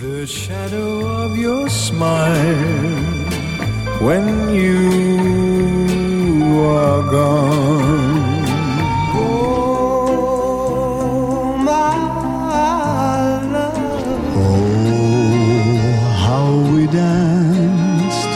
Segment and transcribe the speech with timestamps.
[0.00, 3.02] The shadow of your smile
[4.00, 4.78] when you
[6.62, 8.44] are gone.
[9.14, 10.28] Oh,
[11.58, 11.96] my
[13.54, 13.76] love.
[14.36, 18.32] Oh, how we danced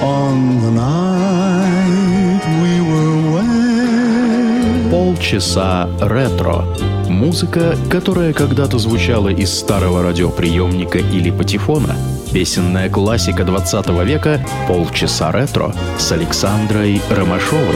[0.00, 4.90] on the night we were wed.
[4.90, 6.58] Полчаса ретро.
[7.09, 11.95] Музыка, которая когда-то звучала из старого радиоприемника или патефона.
[12.31, 17.75] Песенная классика 20 века «Полчаса ретро» с Александрой Ромашовой.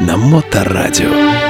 [0.00, 1.49] На Моторадио.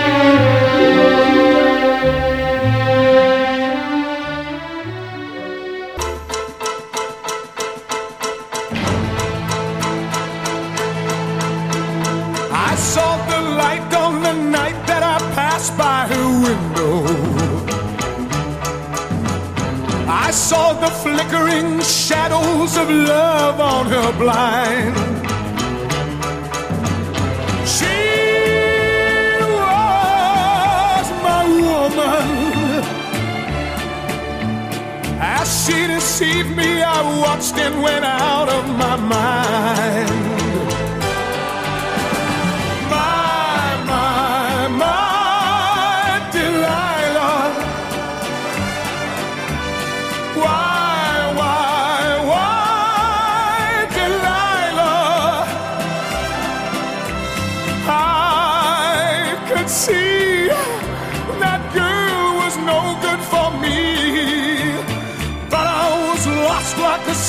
[20.12, 24.96] I saw the flickering shadows of love on her blind.
[27.74, 28.00] She
[29.54, 32.28] was my woman.
[35.20, 40.19] As she deceived me, I watched and went out of my mind.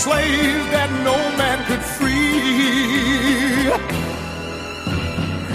[0.03, 3.69] Slave that no man could free.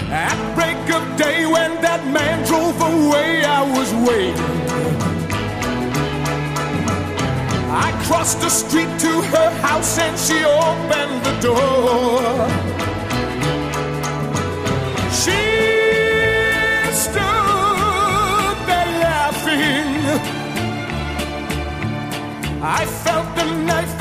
[0.09, 4.55] At break of day when that man drove away, I was waiting.
[7.87, 12.47] I crossed the street to her house and she opened the door.
[15.21, 15.41] She
[17.03, 19.87] stood there laughing.
[22.63, 23.96] I felt the knife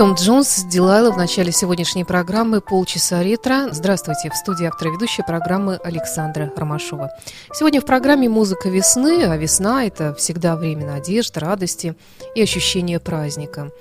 [0.00, 3.68] Том Джонс, Дилайла в начале сегодняшней программы «Полчаса ретро».
[3.70, 7.10] Здравствуйте, в студии автора ведущей программы Александра Ромашова.
[7.52, 11.96] Сегодня в программе «Музыка весны», а весна– это всегда время надежд, радости
[12.34, 13.72] и ощущения праздника.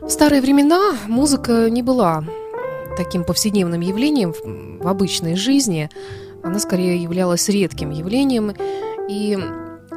[0.00, 2.24] В старые времена музыка не была
[2.96, 4.34] таким повседневным явлением
[4.80, 5.88] в обычной жизни.
[6.42, 8.56] Она скорее являлась редким явлением,
[9.08, 9.38] и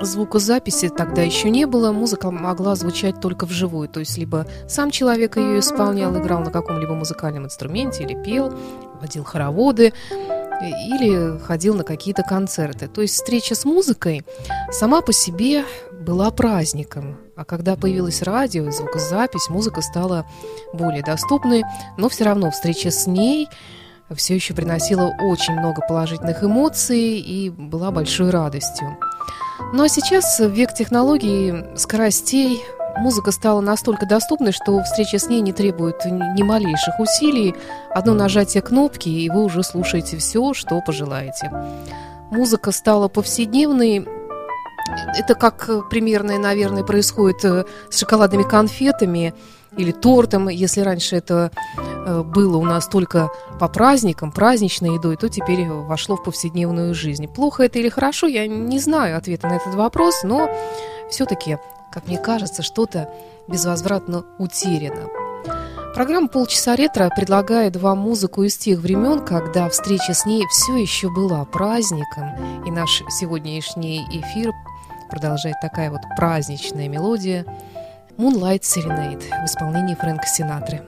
[0.06, 5.38] звукозаписи тогда еще не было, музыка могла звучать только вживую, то есть либо сам человек
[5.38, 8.54] ее исполнял, играл на каком-либо музыкальном инструменте или пел,
[9.00, 9.94] водил хороводы,
[10.62, 12.88] или ходил на какие-то концерты.
[12.88, 14.24] То есть встреча с музыкой
[14.72, 17.18] сама по себе была праздником.
[17.36, 20.26] А когда появилось радио и звукозапись, музыка стала
[20.74, 21.64] более доступной,
[21.98, 23.48] но все равно встреча с ней
[24.16, 28.98] все еще приносила очень много положительных эмоций и была большой радостью.
[29.74, 32.62] Но сейчас век технологий, скоростей,
[32.98, 37.56] музыка стала настолько доступной, что встреча с ней не требует ни малейших усилий.
[37.90, 41.52] Одно нажатие кнопки, и вы уже слушаете все, что пожелаете.
[42.32, 44.08] Музыка стала повседневной.
[45.18, 49.34] Это как примерно, наверное, происходит э, с шоколадными конфетами
[49.78, 50.50] или тортом.
[50.50, 51.52] Если раньше это
[52.06, 53.30] э, было у нас только
[53.60, 57.28] по праздникам, праздничной едой, то теперь вошло в повседневную жизнь.
[57.28, 60.50] Плохо это или хорошо, я не знаю ответа на этот вопрос, но
[61.10, 61.58] все-таки
[61.92, 63.14] как мне кажется, что-то
[63.48, 65.08] безвозвратно утеряно.
[65.94, 71.12] Программа «Полчаса ретро» предлагает вам музыку из тех времен, когда встреча с ней все еще
[71.12, 74.54] была праздником, и наш сегодняшний эфир
[75.10, 77.46] продолжает такая вот праздничная мелодия
[78.22, 80.80] «Moonlight Serenade» в исполнении Фрэнка Синатры.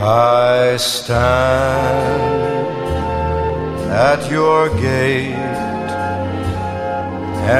[0.00, 2.27] I stand
[3.98, 5.34] at your gate,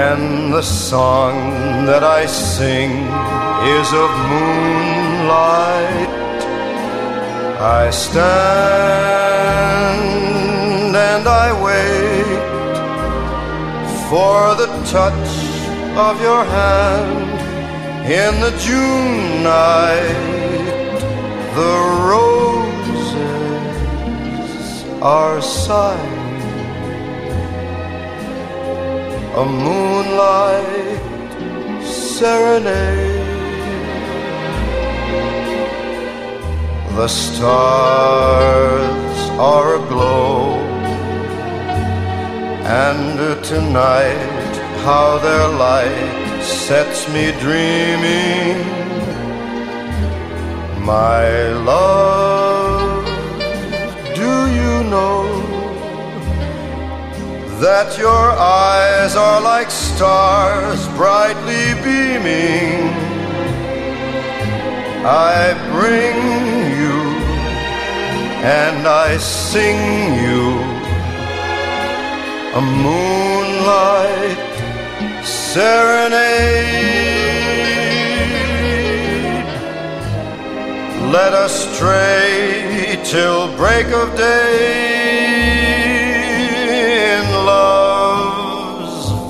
[0.02, 1.34] and the song
[1.86, 2.92] that I sing
[3.78, 6.08] is of moonlight.
[7.80, 8.28] I stand
[11.10, 12.40] and I wait
[14.08, 15.30] for the touch
[16.06, 17.38] of your hand
[18.22, 20.28] in the June night.
[21.60, 21.76] The
[22.12, 23.06] roses
[25.02, 26.07] are sighing,
[29.38, 31.00] a moonlight
[31.84, 33.24] serenade.
[36.96, 40.54] The stars are aglow,
[42.84, 44.54] and tonight
[44.86, 48.58] how their light sets me dreaming
[50.84, 51.28] my
[51.70, 53.06] love,
[54.16, 55.37] do you know
[57.60, 62.94] that your eyes are like stars brightly beaming?
[65.04, 66.16] I bring
[66.78, 66.98] you
[68.46, 69.80] and I sing
[70.22, 70.60] you
[72.54, 74.38] a moonlight
[75.26, 76.78] serenade.
[81.12, 85.07] Let us stray till break of day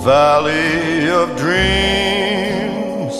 [0.08, 3.16] valley of dreams.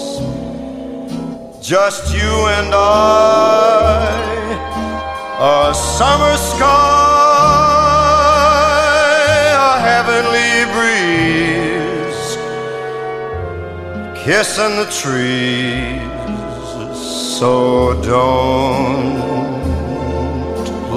[1.61, 4.09] Just you and I,
[5.39, 6.65] a summer sky,
[9.69, 12.29] a heavenly breeze,
[14.25, 16.09] kissing the trees
[17.39, 17.53] so
[18.03, 19.19] don't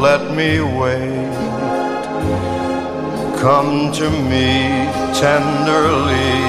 [0.07, 1.35] let me wait.
[3.41, 6.41] Come to me tenderly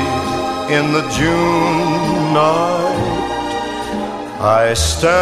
[0.76, 3.20] in the June night.
[4.40, 5.12] I stand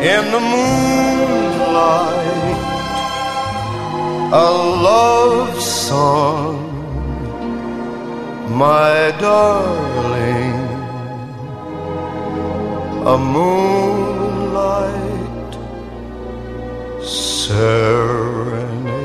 [0.00, 2.24] in the moonlight
[4.34, 4.50] a
[4.90, 6.58] love song,
[8.50, 10.63] my darling,
[13.06, 14.94] a moonlight
[17.04, 19.03] serenade.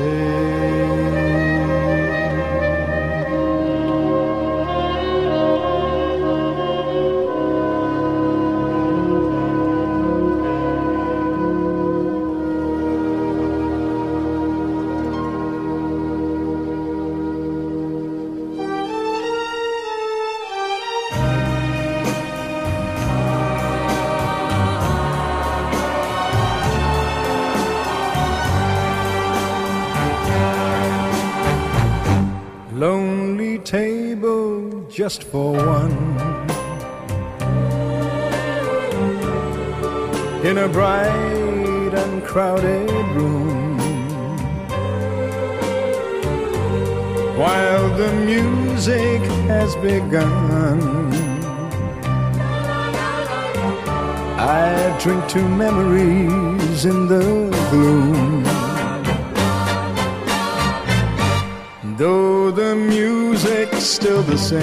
[35.10, 35.96] Just for one.
[40.44, 43.76] In a bright and crowded room,
[47.36, 50.80] while the music has begun,
[54.38, 57.24] I drink to memories in the
[57.70, 58.49] gloom.
[63.60, 64.60] Music's still the same.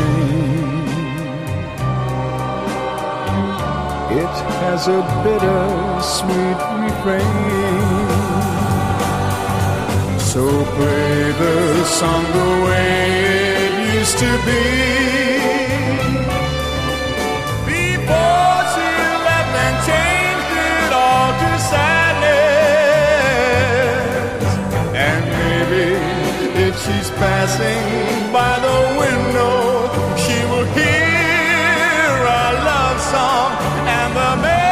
[4.09, 7.27] It has a bitter sweet refrain.
[10.19, 10.43] So
[10.75, 15.56] play the song the way it used to be.
[26.87, 29.57] She's passing by the window,
[30.23, 33.51] she will hear a love song
[33.97, 34.67] and the melody.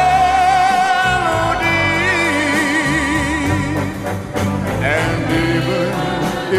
[4.96, 5.18] And
[5.48, 5.88] even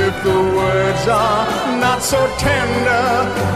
[0.06, 1.46] if the words are
[1.86, 3.08] not so tender,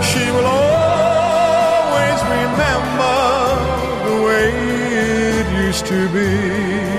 [0.10, 3.20] she will always remember
[4.08, 4.48] the way
[5.40, 6.91] it used to be.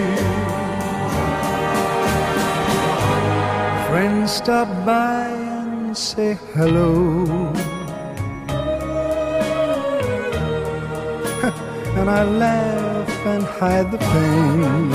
[4.44, 7.24] Stop by and say hello.
[11.98, 14.90] and I laugh and hide the pain.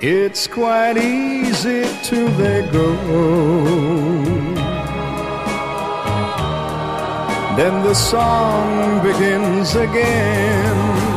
[0.00, 2.88] It's quite easy till they go.
[7.58, 11.09] Then the song begins again.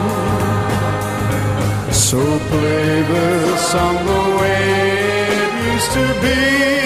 [2.09, 6.82] So play the song the way it used to be.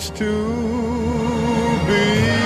[0.00, 0.32] Used to
[1.86, 2.40] be.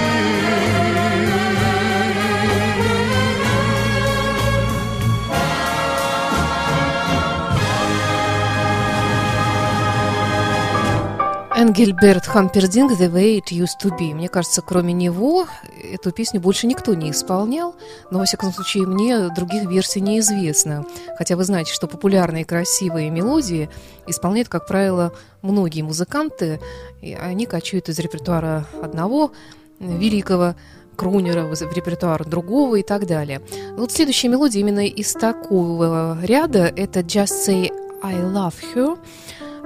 [11.56, 14.12] Энгельберт Хампердинг «The Way It Used To Be».
[14.12, 15.46] Мне кажется, кроме него
[15.92, 17.74] эту песню больше никто не исполнял,
[18.10, 20.84] но, во всяком случае, мне других версий неизвестно.
[21.16, 23.68] Хотя вы знаете, что популярные красивые мелодии
[24.06, 25.12] исполняют, как правило,
[25.42, 26.60] многие музыканты,
[27.00, 29.32] и они качают из репертуара одного
[29.78, 30.54] великого
[30.96, 33.42] крунера в репертуар другого и так далее.
[33.76, 37.70] Вот следующая мелодия именно из такого ряда– это «Just Say
[38.02, 38.98] I Love Her»,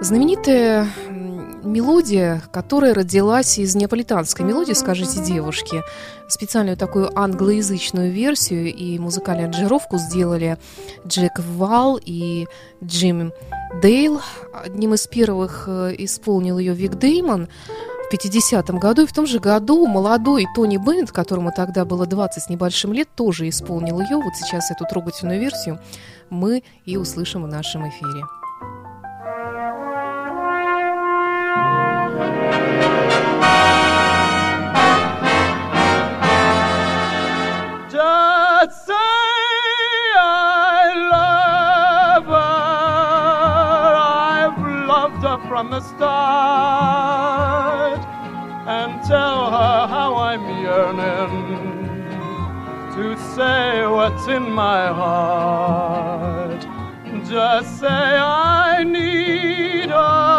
[0.00, 0.86] Знаменитая
[1.68, 5.82] мелодия, которая родилась из неаполитанской мелодии «Скажите девушке».
[6.28, 10.58] Специальную такую англоязычную версию и музыкальную аранжировку сделали
[11.06, 12.46] Джек Вал и
[12.82, 13.32] Джим
[13.80, 14.20] Дейл.
[14.52, 17.48] Одним из первых э, исполнил ее Вик Деймон
[18.10, 19.02] в 50-м году.
[19.02, 23.08] И в том же году молодой Тони Беннет, которому тогда было 20 с небольшим лет,
[23.14, 24.16] тоже исполнил ее.
[24.16, 25.78] Вот сейчас эту трогательную версию
[26.30, 28.37] мы и услышим в нашем эфире.
[45.58, 47.18] From the start.
[48.68, 51.98] And tell her how I'm yearning
[52.94, 56.62] to say what's in my heart.
[57.28, 60.36] Just say I need her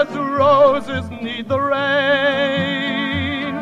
[0.00, 3.54] as roses need the rain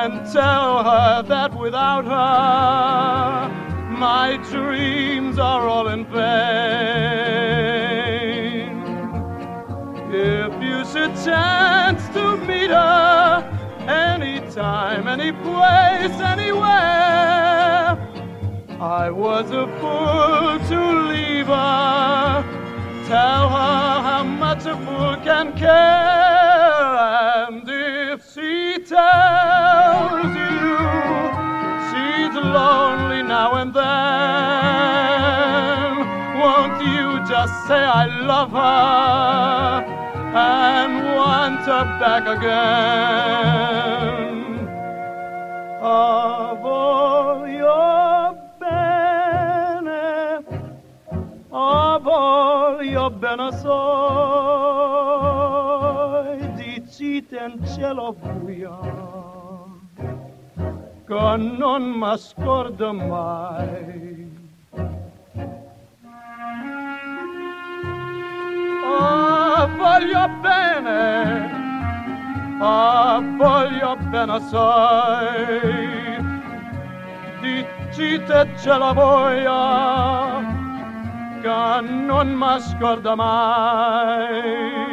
[0.00, 3.48] and tell her that without her
[3.98, 7.83] my dreams are all in vain.
[11.04, 13.42] Should chance to meet her
[13.86, 17.98] anytime, any place, anywhere,
[18.80, 22.42] I was a fool to leave her.
[23.06, 25.68] Tell her how much a fool can care,
[27.48, 30.78] and if she tells you
[31.90, 33.84] she's lonely now and then,
[36.40, 39.93] won't you just say I love her
[40.34, 43.48] and want her back again.
[45.80, 50.44] Of all your bene,
[51.52, 53.74] of all your benesoy,
[56.56, 58.78] diciten cielo buio.
[61.04, 64.02] Că non mă scordă mai
[68.86, 69.23] Oh
[69.76, 71.50] voglio bene,
[72.58, 75.82] ma voglio bene assai.
[77.40, 80.40] Dicite ce la voia,
[81.40, 84.83] che non m'ascorda mai.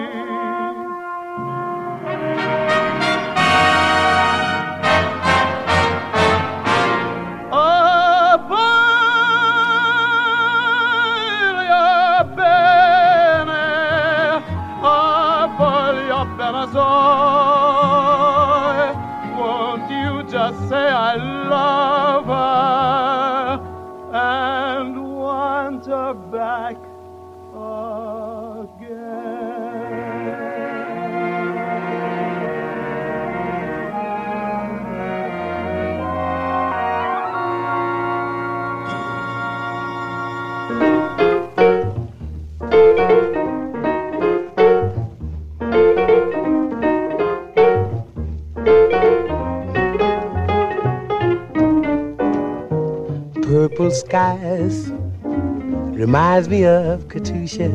[53.51, 54.91] Purple skies
[55.23, 57.71] reminds me of Katusha,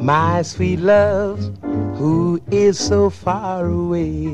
[0.00, 1.38] my sweet love,
[1.96, 4.32] who is so far away.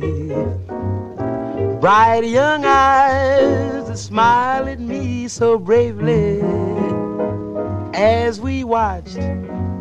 [1.81, 6.41] Bright young eyes that smile at me so bravely.
[7.93, 9.21] As we watched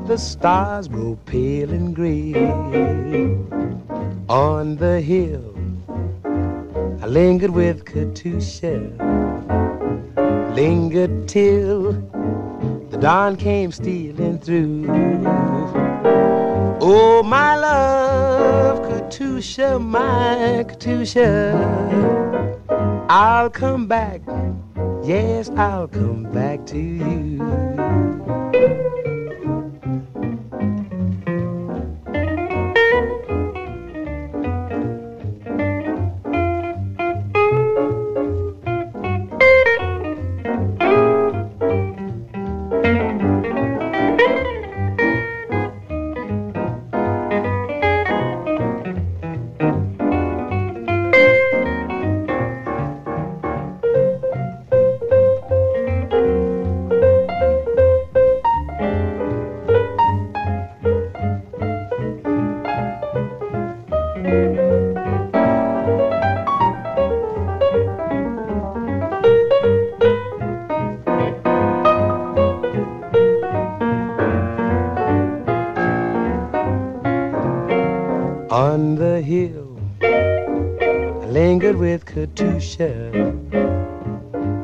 [0.07, 2.33] the stars grow pale and gray
[4.31, 5.53] on the hill.
[7.03, 8.95] I lingered with Katusha
[10.55, 11.91] lingered till
[12.91, 14.85] the dawn came stealing through.
[16.79, 21.51] Oh, my love, Katusha, my Katusha,
[23.09, 24.21] I'll come back.
[25.03, 28.90] Yes, I'll come back to you.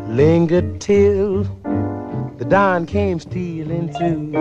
[0.10, 1.44] Lingered till
[2.38, 4.32] the dawn came stealing through.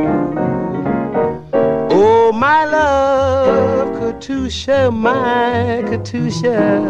[1.91, 6.83] Oh, my love, Katusha, my Katusha,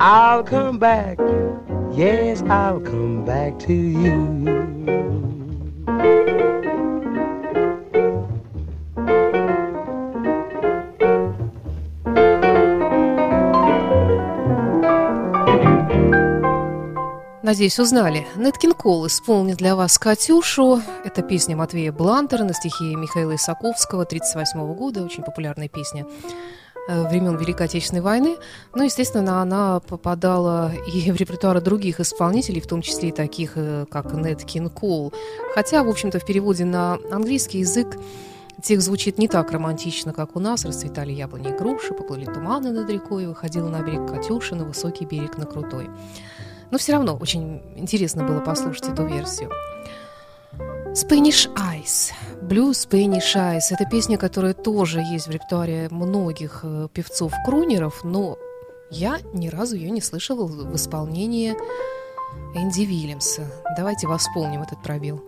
[0.00, 1.18] I'll come back.
[1.92, 5.43] Yes, I'll come back to you.
[17.44, 18.26] Надеюсь, узнали.
[18.36, 20.80] Неткин Кол исполнит для вас «Катюшу».
[21.04, 25.04] Это песня Матвея Блантера на стихи Михаила Исаковского 1938 года.
[25.04, 26.06] Очень популярная песня
[26.88, 28.38] э, времен Великой Отечественной войны.
[28.74, 33.84] Ну, естественно, она попадала и в репертуары других исполнителей, в том числе и таких, э,
[33.90, 34.06] как
[34.46, 35.12] Кин Кол.
[35.54, 37.98] Хотя, в общем-то, в переводе на английский язык
[38.62, 40.64] Текст звучит не так романтично, как у нас.
[40.64, 45.36] Расцветали яблони и груши, поплыли туманы над рекой, выходила на берег Катюша, на высокий берег
[45.36, 45.90] на крутой.
[46.74, 49.48] Но все равно очень интересно было послушать эту версию.
[50.92, 52.10] Spanish Eyes.
[52.42, 53.60] Blue Spanish Eyes.
[53.70, 58.38] Это песня, которая тоже есть в репертуаре многих э, певцов-крунеров, но
[58.90, 61.54] я ни разу ее не слышала в исполнении
[62.56, 63.48] Энди Вильямса.
[63.76, 65.24] Давайте восполним этот пробел.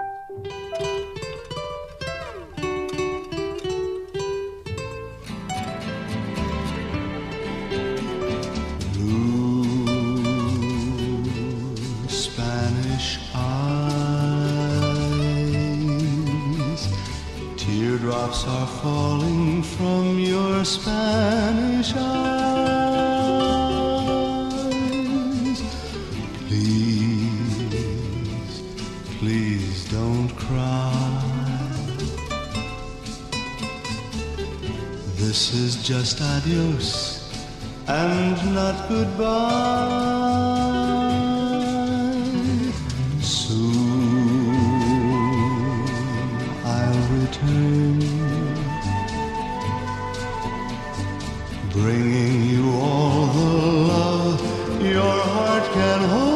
[36.46, 37.28] Adios,
[37.88, 39.26] and not goodbye.
[43.20, 44.54] Soon
[46.64, 47.98] I'll return,
[51.72, 53.50] bringing you all the
[53.90, 54.40] love
[54.82, 56.35] your heart can hold.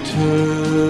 [0.00, 0.89] Return,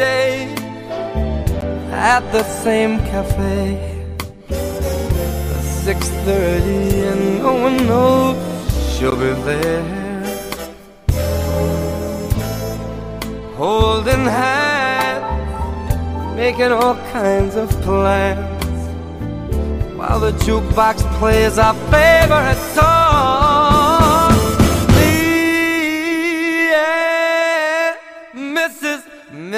[0.00, 0.48] Day
[1.92, 3.76] at the same cafe.
[5.84, 8.36] Six thirty, and no one knows
[8.90, 9.84] she'll be there.
[13.60, 15.26] Holding hands,
[16.34, 18.80] making all kinds of plans,
[19.98, 23.49] while the jukebox plays our favorite song.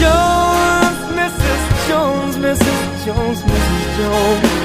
[0.00, 1.86] Jones, Mrs.
[1.86, 3.04] Jones, Mrs.
[3.04, 3.96] Jones, Mrs.
[3.98, 4.59] Jones.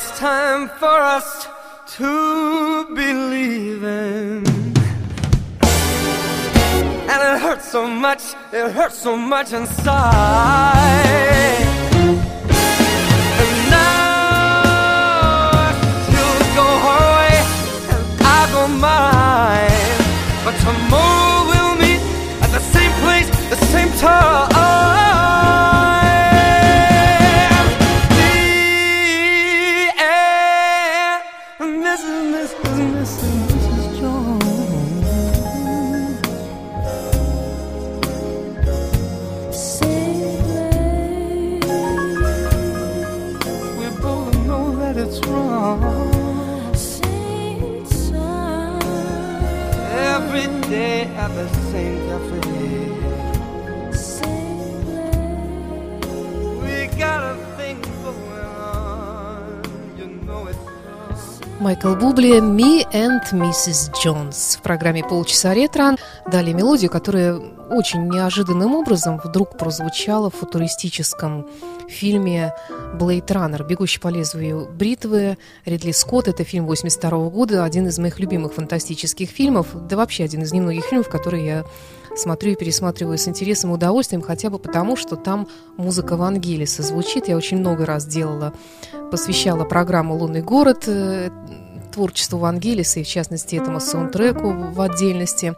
[0.00, 1.46] Time for us
[1.86, 4.46] to believe in.
[7.10, 9.92] And it hurts so much, it hurts so much inside.
[13.42, 14.62] And now
[16.06, 17.36] she'll go her way
[17.92, 20.00] and I go mine.
[20.44, 22.00] But tomorrow we'll meet
[22.42, 24.61] at the same place, the same time.
[61.62, 63.92] Майкл Бубли «Me and Mrs.
[64.04, 65.94] Jones» в программе «Полчаса ретро».
[66.26, 67.40] Далее мелодию, которая
[67.72, 71.48] очень неожиданным образом вдруг прозвучала в футуристическом
[71.88, 72.54] фильме
[72.94, 73.64] «Блейд Раннер.
[73.64, 75.38] Бегущий по лезвию бритвы».
[75.64, 76.28] Ридли Скотт.
[76.28, 80.84] Это фильм 82 года, один из моих любимых фантастических фильмов, да вообще один из немногих
[80.84, 81.64] фильмов, которые я
[82.14, 87.28] смотрю и пересматриваю с интересом и удовольствием, хотя бы потому, что там музыка Вангелиса звучит.
[87.28, 88.52] Я очень много раз делала,
[89.10, 91.30] посвящала программу «Лунный город», э,
[91.92, 95.54] творчеству Вангелиса и, в частности, этому саундтреку в отдельности.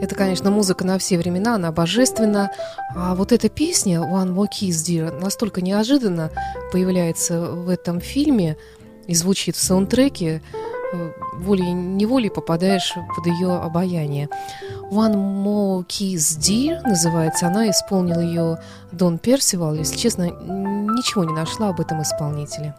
[0.00, 2.50] Это, конечно, музыка на все времена, она божественна.
[2.94, 6.30] А вот эта песня «One More Kiss, Dear» настолько неожиданно
[6.72, 8.56] появляется в этом фильме
[9.06, 10.40] и звучит в саундтреке,
[10.92, 14.28] э, волей-неволей попадаешь под ее обаяние.
[14.90, 17.48] «One More Kiss, Dear» называется.
[17.48, 18.58] Она исполнила ее
[18.92, 19.74] Дон Персивал.
[19.74, 22.74] Если честно, ничего не нашла об этом исполнителе.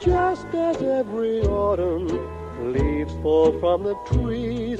[0.00, 2.08] Just as every autumn
[2.72, 4.78] leaves fall from the trees,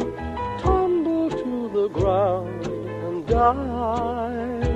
[0.61, 4.73] tumble to the ground and die.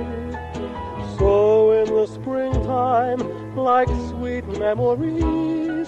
[1.17, 3.89] So in the springtime, like
[4.57, 5.87] memories,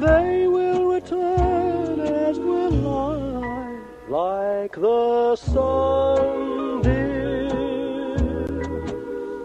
[0.00, 7.48] they will return as will I, like the sun, dear,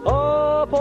[0.06, 0.72] up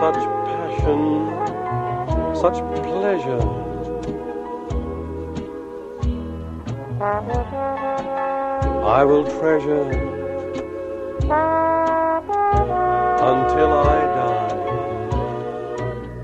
[0.00, 0.16] such
[0.48, 1.00] passion
[2.34, 3.46] such pleasure.
[8.98, 9.90] I will treasure
[13.30, 14.56] until I die,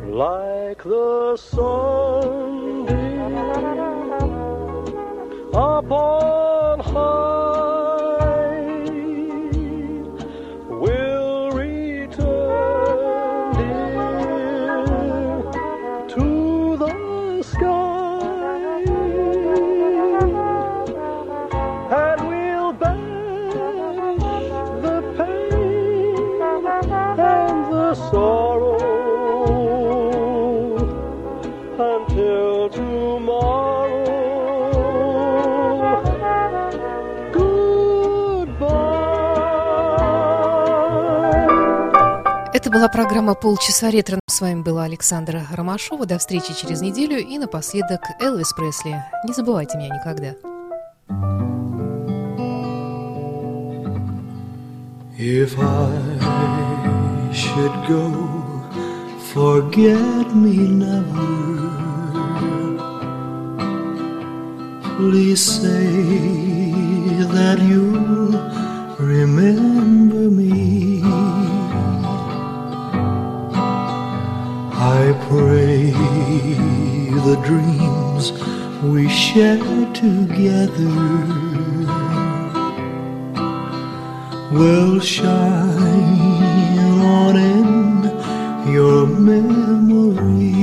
[0.08, 2.86] like the sunbeam
[5.52, 6.45] upon
[42.56, 44.18] Это была программа «Полчаса ретро».
[44.26, 46.06] С вами была Александра Ромашова.
[46.06, 47.18] До встречи через неделю.
[47.18, 48.96] И напоследок Элвис Пресли.
[49.26, 50.34] Не забывайте меня никогда.
[55.18, 58.10] If I should go,
[59.34, 61.60] forget me never.
[64.96, 65.92] Please say
[67.34, 68.32] that you'll
[68.98, 71.25] remember me.
[74.86, 75.90] I pray
[77.26, 78.30] the dreams
[78.84, 80.94] we shared together
[84.52, 88.04] will shine on in
[88.72, 90.54] your memory.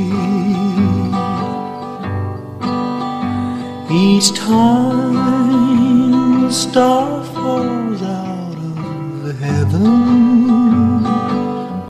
[3.91, 8.55] Each time a star falls out
[9.27, 10.32] of heaven,